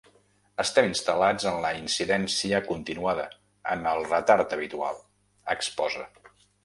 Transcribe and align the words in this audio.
“Estem 0.61 0.87
instal·lats 0.91 1.45
en 1.51 1.59
la 1.65 1.73
incidència 1.81 2.61
continuada, 2.69 3.27
en 3.75 3.85
el 3.93 4.03
retard 4.15 4.57
habitual”, 4.59 4.99
exposa. 5.57 6.09